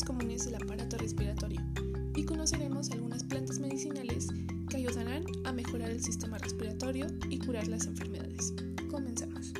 más 0.00 0.04
comunes 0.04 0.44
del 0.44 0.54
aparato 0.54 0.96
respiratorio 0.96 1.60
y 2.14 2.24
conoceremos 2.24 2.90
algunas 2.90 3.22
plantas 3.24 3.58
medicinales 3.58 4.28
que 4.68 4.78
ayudarán 4.78 5.24
a 5.44 5.52
mejorar 5.52 5.90
el 5.90 6.02
sistema 6.02 6.38
respiratorio 6.38 7.06
y 7.28 7.38
curar 7.38 7.68
las 7.68 7.86
enfermedades. 7.86 8.54
Comencemos. 8.90 9.52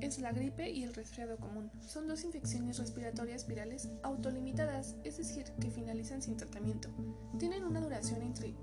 Es 0.00 0.18
la 0.18 0.32
gripe 0.32 0.70
y 0.70 0.82
el 0.82 0.94
resfriado 0.94 1.36
común. 1.36 1.70
Son 1.80 2.08
dos 2.08 2.24
infecciones 2.24 2.78
respiratorias 2.78 3.46
virales 3.46 3.88
autolimitadas, 4.02 4.96
es 5.04 5.18
decir, 5.18 5.44
que 5.60 5.70
finalizan 5.70 6.22
sin 6.22 6.36
tratamiento. 6.36 6.88
Tienen 7.38 7.64
una 7.64 7.80
duración 7.80 8.22
entre 8.22 8.54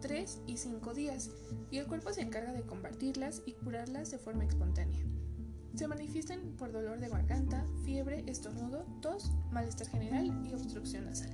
3 0.00 0.42
y 0.46 0.56
5 0.56 0.94
días 0.94 1.30
y 1.70 1.78
el 1.78 1.86
cuerpo 1.86 2.12
se 2.12 2.20
encarga 2.20 2.52
de 2.52 2.62
combatirlas 2.62 3.42
y 3.46 3.52
curarlas 3.52 4.10
de 4.10 4.18
forma 4.18 4.44
espontánea. 4.44 5.04
Se 5.74 5.88
manifiestan 5.88 6.56
por 6.58 6.70
dolor 6.70 7.00
de 7.00 7.08
garganta, 7.08 7.66
fiebre, 7.84 8.24
estornudo, 8.26 8.84
tos, 9.00 9.32
malestar 9.50 9.88
general 9.88 10.46
y 10.46 10.52
obstrucción 10.52 11.06
nasal. 11.06 11.30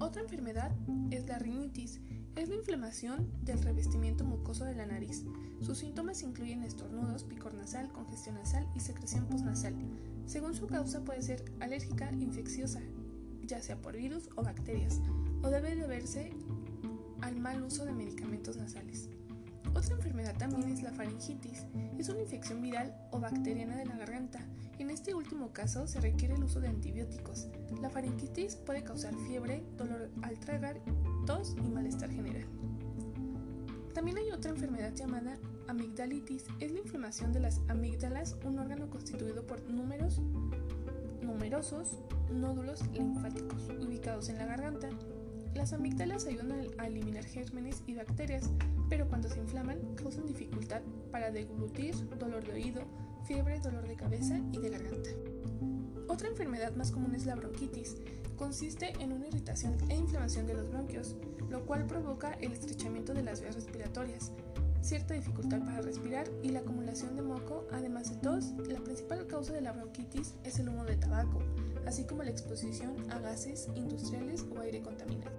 Otra 0.00 0.22
enfermedad 0.22 0.72
es 1.10 1.26
la 1.26 1.38
rinitis, 1.38 2.00
es 2.34 2.48
la 2.48 2.54
inflamación 2.54 3.30
del 3.42 3.60
revestimiento 3.62 4.24
mucoso 4.24 4.64
de 4.64 4.74
la 4.74 4.86
nariz. 4.86 5.24
Sus 5.60 5.78
síntomas 5.78 6.22
incluyen 6.22 6.62
estornudos, 6.62 7.24
picor 7.24 7.54
nasal, 7.54 7.90
congestión 7.92 8.36
nasal 8.36 8.66
y 8.74 8.80
secreción 8.80 9.26
postnasal. 9.26 9.74
Según 10.26 10.54
su 10.54 10.66
causa 10.66 11.04
puede 11.04 11.22
ser 11.22 11.44
alérgica, 11.60 12.10
infecciosa, 12.12 12.80
ya 13.44 13.60
sea 13.62 13.80
por 13.80 13.96
virus 13.96 14.28
o 14.36 14.42
bacterias, 14.42 15.00
o 15.42 15.50
debe 15.50 15.74
deberse 15.74 16.32
al 17.20 17.36
mal 17.40 17.62
uso 17.62 17.84
de 17.84 17.92
medicamentos 17.92 18.56
nasales. 18.56 19.08
Otra 19.74 19.94
enfermedad 19.94 20.36
también 20.36 20.68
es 20.70 20.82
la 20.82 20.92
faringitis. 20.92 21.64
Es 21.98 22.08
una 22.08 22.20
infección 22.20 22.60
viral 22.60 22.94
o 23.10 23.20
bacteriana 23.20 23.76
de 23.76 23.86
la 23.86 23.96
garganta. 23.96 24.40
En 24.78 24.90
este 24.90 25.14
último 25.14 25.52
caso 25.52 25.86
se 25.86 26.00
requiere 26.00 26.34
el 26.34 26.44
uso 26.44 26.60
de 26.60 26.68
antibióticos. 26.68 27.48
La 27.80 27.90
faringitis 27.90 28.56
puede 28.56 28.82
causar 28.82 29.14
fiebre, 29.26 29.62
dolor 29.76 30.10
al 30.22 30.38
tragar, 30.38 30.80
tos 31.26 31.54
y 31.64 31.70
malestar 31.70 32.10
general. 32.10 32.44
También 33.98 34.18
hay 34.18 34.30
otra 34.30 34.52
enfermedad 34.52 34.94
llamada 34.94 35.36
amigdalitis. 35.66 36.44
Es 36.60 36.70
la 36.70 36.78
inflamación 36.78 37.32
de 37.32 37.40
las 37.40 37.60
amígdalas, 37.66 38.36
un 38.44 38.60
órgano 38.60 38.88
constituido 38.88 39.44
por 39.44 39.60
numerosos 39.68 40.22
nódulos 42.30 42.86
linfáticos 42.92 43.68
ubicados 43.84 44.28
en 44.28 44.38
la 44.38 44.46
garganta. 44.46 44.88
Las 45.52 45.72
amígdalas 45.72 46.26
ayudan 46.26 46.52
a 46.78 46.86
eliminar 46.86 47.24
gérmenes 47.24 47.82
y 47.88 47.94
bacterias, 47.94 48.50
pero 48.88 49.08
cuando 49.08 49.28
se 49.28 49.40
inflaman 49.40 49.80
causan 49.96 50.26
dificultad 50.26 50.82
para 51.10 51.32
deglutir, 51.32 51.96
dolor 52.20 52.46
de 52.46 52.52
oído, 52.52 52.82
fiebre, 53.26 53.58
dolor 53.58 53.88
de 53.88 53.96
cabeza 53.96 54.38
y 54.52 54.58
de 54.58 54.70
garganta. 54.70 55.10
Otra 56.08 56.28
enfermedad 56.28 56.74
más 56.74 56.90
común 56.90 57.14
es 57.14 57.26
la 57.26 57.36
bronquitis. 57.36 57.96
Consiste 58.36 58.92
en 58.98 59.12
una 59.12 59.28
irritación 59.28 59.76
e 59.90 59.96
inflamación 59.96 60.46
de 60.46 60.54
los 60.54 60.70
bronquios, 60.70 61.16
lo 61.50 61.66
cual 61.66 61.86
provoca 61.86 62.32
el 62.40 62.52
estrechamiento 62.52 63.12
de 63.12 63.22
las 63.22 63.42
vías 63.42 63.54
respiratorias, 63.54 64.32
cierta 64.80 65.12
dificultad 65.12 65.60
para 65.60 65.82
respirar 65.82 66.26
y 66.42 66.48
la 66.48 66.60
acumulación 66.60 67.14
de 67.14 67.22
moco, 67.22 67.66
además 67.72 68.08
de 68.08 68.16
tos. 68.16 68.52
La 68.68 68.80
principal 68.80 69.26
causa 69.26 69.52
de 69.52 69.60
la 69.60 69.72
bronquitis 69.72 70.34
es 70.44 70.58
el 70.58 70.70
humo 70.70 70.84
de 70.84 70.96
tabaco, 70.96 71.40
así 71.86 72.04
como 72.04 72.22
la 72.22 72.30
exposición 72.30 72.94
a 73.10 73.18
gases 73.18 73.68
industriales 73.74 74.46
o 74.50 74.60
aire 74.60 74.80
contaminado. 74.80 75.36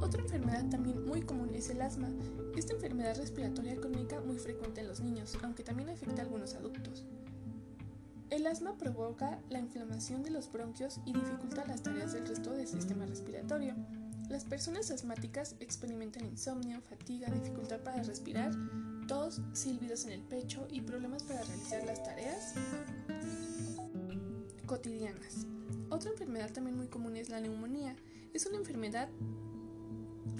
Otra 0.00 0.20
enfermedad 0.20 0.68
también 0.68 1.04
muy 1.06 1.22
común 1.22 1.54
es 1.54 1.70
el 1.70 1.80
asma. 1.80 2.10
Esta 2.56 2.74
enfermedad 2.74 3.16
respiratoria 3.16 3.76
crónica 3.76 4.20
muy 4.20 4.36
frecuente 4.36 4.80
en 4.80 4.88
los 4.88 5.00
niños, 5.00 5.38
aunque 5.42 5.62
también 5.62 5.90
afecta 5.90 6.22
a 6.22 6.24
algunos 6.24 6.54
adultos. 6.54 7.04
El 8.32 8.46
asma 8.46 8.78
provoca 8.78 9.38
la 9.50 9.58
inflamación 9.58 10.22
de 10.22 10.30
los 10.30 10.50
bronquios 10.50 11.00
y 11.04 11.12
dificulta 11.12 11.66
las 11.66 11.82
tareas 11.82 12.14
del 12.14 12.26
resto 12.26 12.54
del 12.54 12.66
sistema 12.66 13.04
respiratorio. 13.04 13.74
Las 14.30 14.46
personas 14.46 14.90
asmáticas 14.90 15.54
experimentan 15.60 16.24
insomnio, 16.24 16.80
fatiga, 16.80 17.28
dificultad 17.28 17.80
para 17.80 18.02
respirar, 18.02 18.50
tos, 19.06 19.42
silbidos 19.52 20.06
en 20.06 20.12
el 20.12 20.22
pecho 20.22 20.66
y 20.70 20.80
problemas 20.80 21.24
para 21.24 21.44
realizar 21.44 21.84
las 21.84 22.02
tareas 22.02 22.54
cotidianas. 24.64 25.46
Otra 25.90 26.10
enfermedad 26.12 26.54
también 26.54 26.78
muy 26.78 26.86
común 26.86 27.18
es 27.18 27.28
la 27.28 27.38
neumonía. 27.38 27.96
Es 28.32 28.46
una 28.46 28.56
enfermedad 28.56 29.10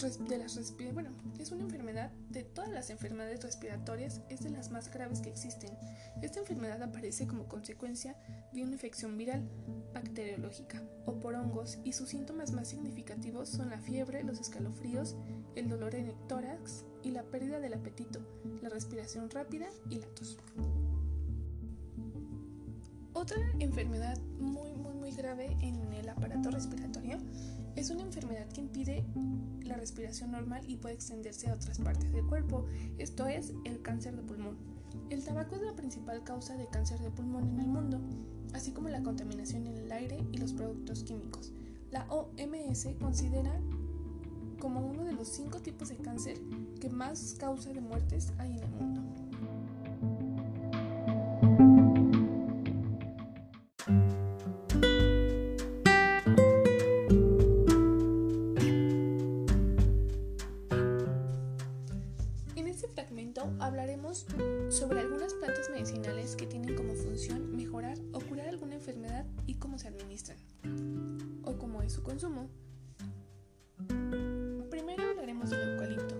de 0.00 0.38
las 0.38 0.74
bueno, 0.94 1.10
es 1.38 1.52
una 1.52 1.62
enfermedad 1.62 2.10
de 2.30 2.42
todas 2.42 2.70
las 2.70 2.90
enfermedades 2.90 3.42
respiratorias, 3.42 4.20
es 4.30 4.40
de 4.40 4.50
las 4.50 4.70
más 4.70 4.90
graves 4.92 5.20
que 5.20 5.28
existen. 5.28 5.70
Esta 6.22 6.40
enfermedad 6.40 6.82
aparece 6.82 7.26
como 7.26 7.46
consecuencia 7.46 8.16
de 8.52 8.62
una 8.62 8.72
infección 8.72 9.16
viral 9.16 9.48
bacteriológica 9.94 10.82
o 11.06 11.20
por 11.20 11.34
hongos 11.34 11.78
y 11.84 11.92
sus 11.92 12.08
síntomas 12.08 12.52
más 12.52 12.68
significativos 12.68 13.48
son 13.48 13.70
la 13.70 13.78
fiebre, 13.78 14.24
los 14.24 14.40
escalofríos, 14.40 15.16
el 15.54 15.68
dolor 15.68 15.94
en 15.94 16.06
el 16.06 16.16
tórax 16.26 16.84
y 17.02 17.10
la 17.10 17.22
pérdida 17.22 17.60
del 17.60 17.74
apetito, 17.74 18.20
la 18.60 18.70
respiración 18.70 19.30
rápida 19.30 19.68
y 19.88 20.00
la 20.00 20.06
tos. 20.06 20.38
Otra 23.12 23.38
enfermedad 23.60 24.18
muy 24.38 24.72
muy 24.72 24.91
grave 25.16 25.56
en 25.60 25.92
el 25.92 26.08
aparato 26.08 26.50
respiratorio 26.50 27.18
es 27.76 27.90
una 27.90 28.02
enfermedad 28.02 28.46
que 28.48 28.60
impide 28.60 29.04
la 29.62 29.76
respiración 29.76 30.32
normal 30.32 30.62
y 30.68 30.76
puede 30.76 30.94
extenderse 30.94 31.48
a 31.48 31.54
otras 31.54 31.78
partes 31.78 32.12
del 32.12 32.26
cuerpo, 32.26 32.66
esto 32.98 33.26
es 33.26 33.52
el 33.64 33.80
cáncer 33.82 34.16
de 34.16 34.22
pulmón. 34.22 34.56
El 35.10 35.24
tabaco 35.24 35.56
es 35.56 35.62
la 35.62 35.74
principal 35.74 36.22
causa 36.22 36.56
de 36.56 36.66
cáncer 36.68 37.00
de 37.00 37.10
pulmón 37.10 37.48
en 37.48 37.60
el 37.60 37.68
mundo, 37.68 38.00
así 38.52 38.72
como 38.72 38.88
la 38.88 39.02
contaminación 39.02 39.66
en 39.66 39.78
el 39.78 39.92
aire 39.92 40.22
y 40.32 40.38
los 40.38 40.52
productos 40.52 41.04
químicos. 41.04 41.52
La 41.90 42.06
OMS 42.10 42.88
considera 43.00 43.58
como 44.60 44.80
uno 44.80 45.04
de 45.04 45.12
los 45.12 45.28
cinco 45.28 45.60
tipos 45.60 45.88
de 45.88 45.96
cáncer 45.96 46.38
que 46.80 46.88
más 46.88 47.34
causa 47.38 47.72
de 47.72 47.80
muertes 47.80 48.32
hay 48.38 48.52
en 48.52 48.62
el 48.62 48.70
mundo. 48.70 49.01
Y 69.52 69.56
cómo 69.56 69.78
se 69.78 69.88
administran, 69.88 70.38
o 71.44 71.58
cómo 71.58 71.82
es 71.82 71.92
su 71.92 72.02
consumo. 72.02 72.48
Primero 74.70 75.10
hablaremos 75.10 75.50
del 75.50 75.72
eucalipto. 75.72 76.16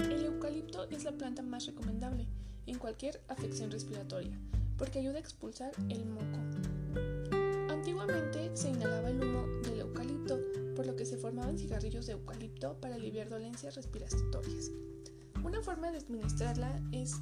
El 0.00 0.24
eucalipto 0.24 0.88
es 0.90 1.04
la 1.04 1.12
planta 1.12 1.42
más 1.42 1.64
recomendable 1.66 2.26
en 2.66 2.78
cualquier 2.78 3.22
afección 3.28 3.70
respiratoria 3.70 4.36
porque 4.76 4.98
ayuda 4.98 5.14
a 5.14 5.20
expulsar 5.20 5.70
el 5.88 6.06
moco. 6.06 6.38
Antiguamente 7.70 8.50
se 8.54 8.70
inhalaba 8.70 9.10
el 9.10 9.22
humo 9.22 9.46
del 9.62 9.80
eucalipto, 9.80 10.40
por 10.74 10.86
lo 10.86 10.96
que 10.96 11.06
se 11.06 11.16
formaban 11.16 11.56
cigarrillos 11.56 12.06
de 12.06 12.14
eucalipto 12.14 12.80
para 12.80 12.96
aliviar 12.96 13.28
dolencias 13.28 13.76
respiratorias. 13.76 14.72
Una 15.44 15.62
forma 15.62 15.92
de 15.92 15.98
administrarla 15.98 16.82
es 16.90 17.14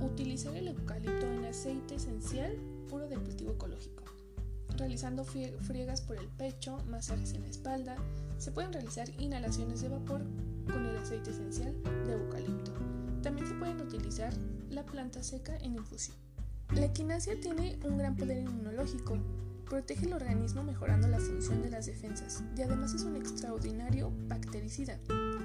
utilizar 0.00 0.56
el 0.56 0.68
eucalipto 0.68 1.26
en 1.26 1.44
aceite 1.44 1.96
esencial 1.96 2.56
puro 2.88 3.08
de 3.08 3.18
cultivo 3.18 3.52
ecológico. 3.52 4.09
Realizando 4.80 5.24
friegas 5.24 6.00
por 6.00 6.16
el 6.16 6.26
pecho, 6.38 6.78
masajes 6.88 7.34
en 7.34 7.42
la 7.42 7.48
espalda, 7.48 7.96
se 8.38 8.50
pueden 8.50 8.72
realizar 8.72 9.10
inhalaciones 9.18 9.82
de 9.82 9.90
vapor 9.90 10.22
con 10.72 10.86
el 10.86 10.96
aceite 10.96 11.32
esencial 11.32 11.74
de 12.06 12.14
eucalipto. 12.14 12.72
También 13.22 13.46
se 13.46 13.54
pueden 13.56 13.78
utilizar 13.82 14.32
la 14.70 14.82
planta 14.86 15.22
seca 15.22 15.54
en 15.58 15.74
infusión. 15.74 16.16
La 16.74 16.86
equinacia 16.86 17.38
tiene 17.38 17.78
un 17.84 17.98
gran 17.98 18.16
poder 18.16 18.38
inmunológico, 18.38 19.18
protege 19.70 20.06
el 20.06 20.12
organismo 20.12 20.64
mejorando 20.64 21.06
la 21.06 21.20
función 21.20 21.62
de 21.62 21.70
las 21.70 21.86
defensas 21.86 22.42
y 22.56 22.62
además 22.62 22.92
es 22.92 23.04
un 23.04 23.14
extraordinario 23.14 24.12
bactericida. 24.26 24.98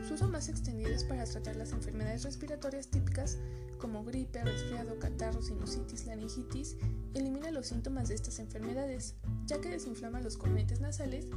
Su 0.08 0.16
uso 0.16 0.28
más 0.28 0.50
extendido 0.50 0.90
es 0.90 1.04
para 1.04 1.24
tratar 1.26 1.56
las 1.56 1.72
enfermedades 1.72 2.24
respiratorias 2.24 2.88
típicas 2.88 3.38
como 3.78 4.04
gripe, 4.04 4.44
resfriado, 4.44 4.98
catarro, 4.98 5.44
sinusitis, 5.44 6.08
laringitis. 6.08 6.76
Elimina 7.14 7.52
los 7.52 7.68
síntomas 7.68 8.10
de 8.10 8.16
estas 8.16 8.40
enfermedades, 8.40 9.14
ya 9.46 9.62
que 9.62 9.70
desinflama 9.70 10.20
los 10.22 10.38
cornetes 10.38 10.82
nasales 10.82 11.28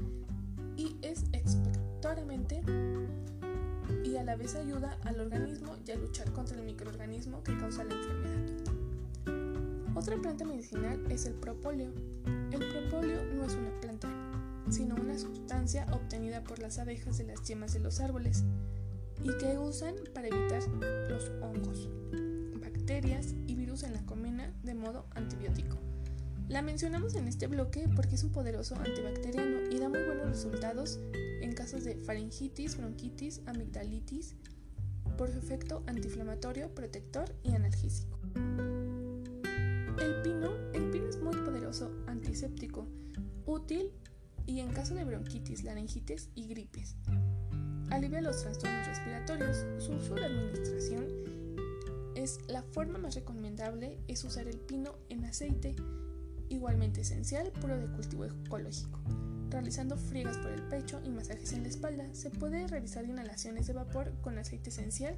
y 0.79 0.96
es 1.02 1.25
expectoramente 1.32 2.62
y 4.02 4.17
a 4.17 4.25
la 4.25 4.35
vez 4.37 4.55
ayuda 4.55 4.99
al 5.05 5.20
organismo 5.20 5.76
y 5.87 5.90
a 5.90 5.96
luchar 5.96 6.32
contra 6.32 6.56
el 6.56 6.64
microorganismo 6.64 7.43
que 7.43 7.56
causa 7.58 7.85
la 7.85 7.94
enfermedad. 7.94 8.79
Otra 9.99 10.17
planta 10.17 10.44
medicinal 10.44 11.05
es 11.11 11.26
el 11.26 11.35
propóleo. 11.35 11.90
Propóleo 12.88 13.23
no 13.35 13.44
es 13.44 13.52
una 13.55 13.70
planta, 13.81 14.08
sino 14.70 14.94
una 14.94 15.19
sustancia 15.19 15.87
obtenida 15.93 16.43
por 16.43 16.58
las 16.58 16.79
abejas 16.79 17.19
de 17.19 17.25
las 17.25 17.43
yemas 17.43 17.75
de 17.75 17.81
los 17.81 18.00
árboles 18.00 18.44
y 19.23 19.37
que 19.37 19.58
usan 19.58 19.94
para 20.14 20.29
evitar 20.29 20.62
los 21.11 21.31
hongos, 21.43 21.88
bacterias 22.61 23.35
y 23.46 23.56
virus 23.56 23.82
en 23.82 23.93
la 23.93 24.05
colmena 24.06 24.55
de 24.62 24.75
modo 24.75 25.06
antibiótico. 25.14 25.76
La 26.49 26.62
mencionamos 26.62 27.14
en 27.14 27.29
este 27.29 27.46
bloque 27.46 27.90
porque 27.94 28.14
es 28.14 28.25
un 28.25 28.32
poderoso 28.32 28.75
antibacteriano 28.76 29.70
y 29.70 29.79
da 29.79 29.90
muy 29.90 30.02
buenos 30.05 30.29
resultados 30.29 30.99
en 31.12 31.52
casos 31.52 31.85
de 31.85 31.96
faringitis, 31.96 32.79
bronquitis, 32.79 33.43
amigdalitis, 33.46 34.35
por 35.19 35.31
su 35.31 35.38
efecto 35.38 35.82
antiinflamatorio, 35.87 36.75
protector 36.75 37.35
y 37.43 37.52
analgésico. 37.52 38.19
El 40.00 40.23
pino, 40.23 40.52
antiséptico, 42.06 42.86
útil 43.46 43.90
y 44.46 44.60
en 44.60 44.68
caso 44.72 44.94
de 44.94 45.04
bronquitis, 45.04 45.64
laringitis 45.64 46.30
y 46.34 46.46
gripes. 46.46 46.96
Alivia 47.90 48.20
los 48.20 48.42
trastornos 48.42 48.86
respiratorios. 48.86 49.64
Su 49.78 49.92
uso 49.92 50.14
de 50.14 50.24
administración 50.24 51.06
es 52.14 52.40
la 52.48 52.62
forma 52.62 52.98
más 52.98 53.14
recomendable 53.14 53.98
es 54.08 54.24
usar 54.24 54.48
el 54.48 54.58
pino 54.58 54.94
en 55.08 55.24
aceite, 55.24 55.76
igualmente 56.48 57.02
esencial, 57.02 57.52
puro 57.52 57.78
de 57.78 57.86
cultivo 57.86 58.24
ecológico. 58.24 59.00
Realizando 59.50 59.96
friegas 59.96 60.36
por 60.38 60.50
el 60.50 60.62
pecho 60.62 61.00
y 61.04 61.10
masajes 61.10 61.52
en 61.52 61.62
la 61.62 61.68
espalda, 61.68 62.06
se 62.14 62.30
puede 62.30 62.66
realizar 62.66 63.04
inhalaciones 63.04 63.66
de 63.66 63.72
vapor 63.72 64.12
con 64.20 64.38
aceite 64.38 64.70
esencial 64.70 65.16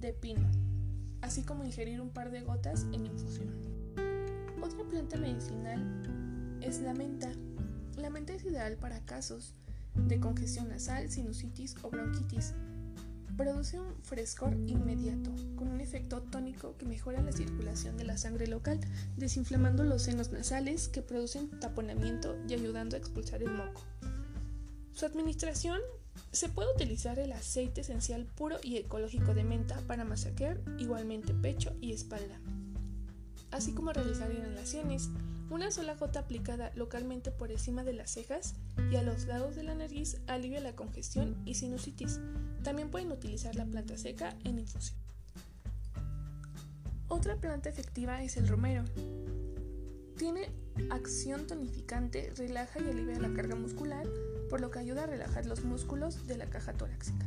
de 0.00 0.12
pino, 0.12 0.48
así 1.22 1.42
como 1.42 1.64
ingerir 1.64 2.00
un 2.00 2.10
par 2.10 2.30
de 2.30 2.42
gotas 2.42 2.86
en 2.92 3.06
infusión. 3.06 3.48
Otra 4.60 4.84
planta 4.88 5.16
medicinal 5.16 5.80
es 6.60 6.80
la 6.80 6.92
menta. 6.92 7.30
La 7.96 8.10
menta 8.10 8.32
es 8.32 8.44
ideal 8.44 8.76
para 8.76 9.04
casos 9.04 9.54
de 9.94 10.20
congestión 10.20 10.68
nasal, 10.68 11.10
sinusitis 11.10 11.76
o 11.82 11.90
bronquitis. 11.90 12.54
Produce 13.36 13.78
un 13.78 13.94
frescor 14.02 14.54
inmediato, 14.66 15.30
con 15.54 15.68
un 15.68 15.80
efecto 15.80 16.22
tónico 16.22 16.76
que 16.76 16.86
mejora 16.86 17.22
la 17.22 17.30
circulación 17.30 17.96
de 17.96 18.04
la 18.04 18.18
sangre 18.18 18.48
local, 18.48 18.80
desinflamando 19.16 19.84
los 19.84 20.02
senos 20.02 20.32
nasales 20.32 20.88
que 20.88 21.02
producen 21.02 21.48
taponamiento 21.60 22.36
y 22.48 22.54
ayudando 22.54 22.96
a 22.96 22.98
expulsar 22.98 23.42
el 23.42 23.52
moco. 23.52 23.82
Su 24.92 25.06
administración 25.06 25.80
se 26.32 26.48
puede 26.48 26.72
utilizar 26.74 27.20
el 27.20 27.30
aceite 27.30 27.82
esencial 27.82 28.26
puro 28.26 28.56
y 28.62 28.76
ecológico 28.76 29.34
de 29.34 29.44
menta 29.44 29.80
para 29.86 30.04
masajear 30.04 30.60
igualmente 30.78 31.32
pecho 31.32 31.76
y 31.80 31.92
espalda, 31.92 32.40
así 33.50 33.72
como 33.72 33.92
realizar 33.92 34.32
inhalaciones. 34.32 35.08
Una 35.50 35.70
sola 35.70 35.94
gota 35.94 36.20
aplicada 36.20 36.70
localmente 36.74 37.30
por 37.30 37.50
encima 37.50 37.82
de 37.82 37.94
las 37.94 38.10
cejas 38.10 38.54
y 38.90 38.96
a 38.96 39.02
los 39.02 39.26
lados 39.26 39.56
de 39.56 39.62
la 39.62 39.74
nariz 39.74 40.18
alivia 40.26 40.60
la 40.60 40.76
congestión 40.76 41.36
y 41.46 41.54
sinusitis. 41.54 42.20
También 42.62 42.90
pueden 42.90 43.12
utilizar 43.12 43.54
la 43.56 43.64
planta 43.64 43.96
seca 43.96 44.34
en 44.44 44.58
infusión. 44.58 44.98
Otra 47.08 47.36
planta 47.36 47.70
efectiva 47.70 48.22
es 48.22 48.36
el 48.36 48.46
romero. 48.46 48.84
Tiene 50.18 50.50
acción 50.90 51.46
tonificante, 51.46 52.32
relaja 52.36 52.80
y 52.80 52.90
alivia 52.90 53.18
la 53.18 53.32
carga 53.32 53.54
muscular, 53.54 54.06
por 54.50 54.60
lo 54.60 54.70
que 54.70 54.80
ayuda 54.80 55.04
a 55.04 55.06
relajar 55.06 55.46
los 55.46 55.64
músculos 55.64 56.26
de 56.26 56.36
la 56.36 56.46
caja 56.46 56.74
torácica. 56.74 57.24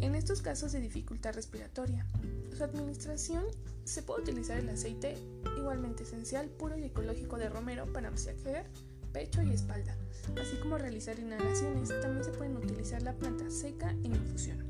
En 0.00 0.14
estos 0.14 0.42
casos 0.42 0.72
de 0.72 0.80
dificultad 0.80 1.34
respiratoria, 1.34 2.06
su 2.56 2.64
administración 2.64 3.44
se 3.84 4.02
puede 4.02 4.22
utilizar 4.22 4.58
el 4.58 4.68
aceite 4.68 5.16
igualmente 5.58 6.02
esencial, 6.02 6.48
puro 6.48 6.76
y 6.76 6.84
ecológico 6.84 7.36
de 7.36 7.48
romero 7.48 7.92
para 7.92 8.10
masajear 8.10 8.66
pecho 9.12 9.42
y 9.42 9.50
espalda, 9.50 9.96
así 10.40 10.56
como 10.60 10.76
realizar 10.76 11.18
inhalaciones. 11.18 11.88
También 12.00 12.24
se 12.24 12.32
pueden 12.32 12.56
utilizar 12.56 13.02
la 13.02 13.14
planta 13.14 13.50
seca 13.50 13.90
en 13.90 14.14
infusión. 14.14 14.64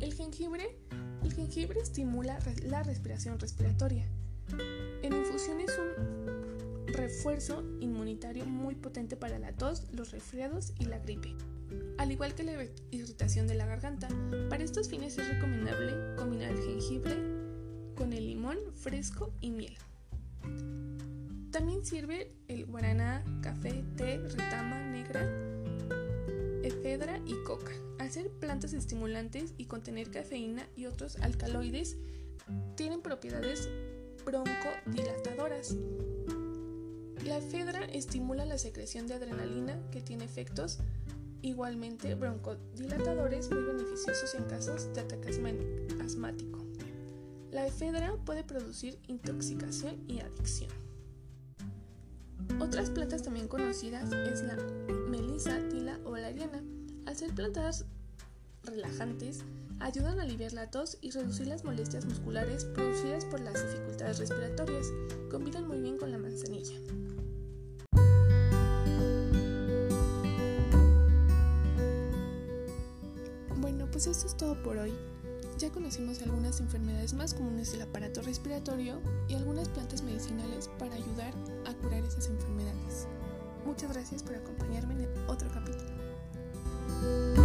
El 0.00 0.14
jengibre, 0.14 0.78
el 1.24 1.32
jengibre 1.32 1.80
estimula 1.80 2.38
la 2.62 2.82
respiración 2.82 3.38
respiratoria. 3.38 4.08
En 5.02 5.12
infusión 5.12 5.60
es 5.60 5.76
un 5.78 6.21
refuerzo 6.92 7.62
inmunitario 7.80 8.44
muy 8.44 8.74
potente 8.74 9.16
para 9.16 9.38
la 9.38 9.52
tos, 9.52 9.92
los 9.92 10.10
resfriados 10.10 10.72
y 10.78 10.84
la 10.84 10.98
gripe. 10.98 11.34
Al 11.98 12.12
igual 12.12 12.34
que 12.34 12.42
la 12.42 12.52
irritación 12.90 13.46
de 13.46 13.54
la 13.54 13.66
garganta, 13.66 14.08
para 14.48 14.64
estos 14.64 14.88
fines 14.88 15.16
es 15.18 15.28
recomendable 15.28 16.16
combinar 16.16 16.50
el 16.50 16.62
jengibre 16.62 17.16
con 17.94 18.12
el 18.12 18.26
limón 18.26 18.58
fresco 18.74 19.32
y 19.40 19.50
miel. 19.50 19.76
También 21.50 21.84
sirve 21.84 22.32
el 22.48 22.66
guaraná, 22.66 23.24
café, 23.42 23.84
té, 23.96 24.18
retama 24.18 24.82
negra, 24.82 25.20
efedra 26.62 27.20
y 27.26 27.34
coca. 27.44 27.72
Al 27.98 28.10
ser 28.10 28.30
plantas 28.30 28.72
estimulantes 28.72 29.54
y 29.58 29.66
contener 29.66 30.10
cafeína 30.10 30.66
y 30.76 30.86
otros 30.86 31.16
alcaloides, 31.16 31.96
tienen 32.74 33.02
propiedades 33.02 33.68
broncodilatadoras. 34.24 35.76
La 37.24 37.38
efedra 37.38 37.84
estimula 37.84 38.44
la 38.44 38.58
secreción 38.58 39.06
de 39.06 39.14
adrenalina 39.14 39.78
que 39.92 40.00
tiene 40.00 40.24
efectos 40.24 40.78
igualmente 41.40 42.14
broncodilatadores 42.16 43.50
muy 43.50 43.62
beneficiosos 43.62 44.34
en 44.34 44.44
casos 44.44 44.92
de 44.92 45.00
ataque 45.02 45.28
asmático. 46.00 46.58
La 47.52 47.66
efedra 47.66 48.16
puede 48.24 48.42
producir 48.42 48.98
intoxicación 49.06 50.02
y 50.08 50.20
adicción. 50.20 50.70
Otras 52.60 52.90
plantas 52.90 53.22
también 53.22 53.46
conocidas 53.46 54.10
es 54.12 54.42
la 54.42 54.56
melisa, 55.08 55.60
tila 55.68 56.00
o 56.04 56.12
valeriana. 56.12 56.62
Al 57.06 57.16
ser 57.16 57.34
plantas 57.34 57.86
relajantes, 58.64 59.44
ayudan 59.80 60.20
a 60.20 60.22
aliviar 60.22 60.52
la 60.52 60.70
tos 60.70 60.98
y 61.00 61.10
reducir 61.10 61.46
las 61.46 61.64
molestias 61.64 62.04
musculares 62.04 62.64
producidas 62.64 63.24
por 63.24 63.40
las 63.40 63.54
dificultades 63.54 64.18
respiratorias. 64.18 64.86
Combinan 65.30 65.66
muy 65.66 65.80
bien 65.80 65.98
con 65.98 66.12
la 66.12 66.18
manzanilla. 66.18 66.76
Bueno, 73.56 73.88
pues 73.90 74.06
esto 74.06 74.26
es 74.26 74.36
todo 74.36 74.62
por 74.62 74.76
hoy. 74.76 74.92
Ya 75.58 75.70
conocimos 75.70 76.22
algunas 76.22 76.60
enfermedades 76.60 77.14
más 77.14 77.34
comunes 77.34 77.70
del 77.72 77.82
aparato 77.82 78.22
respiratorio 78.22 79.00
y 79.28 79.34
algunas 79.34 79.68
plantas 79.68 80.02
medicinales 80.02 80.68
para 80.78 80.94
ayudar 80.94 81.32
a 81.66 81.74
curar 81.74 82.04
esas 82.04 82.26
enfermedades. 82.28 83.06
Muchas 83.64 83.92
gracias 83.92 84.22
por 84.22 84.34
acompañarme 84.34 84.94
en 84.94 85.08
otro 85.28 85.48
capítulo. 85.52 87.41